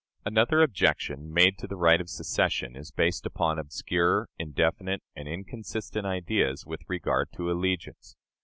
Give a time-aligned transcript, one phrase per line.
[0.25, 6.07] Another objection made to the right of secession is based upon obscure, indefinite, and inconsistent
[6.07, 8.15] ideas with regard to allegiance.